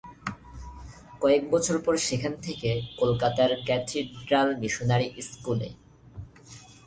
কয়েক 1.21 1.43
বছর 1.51 1.75
পর 1.85 1.95
সেখান 2.07 2.33
থেকে 2.41 2.69
কলকাতার 2.99 3.51
ক্যাথিড্রাল 3.65 4.49
মিশনারি 4.61 5.07
স্কুলে। 5.29 5.69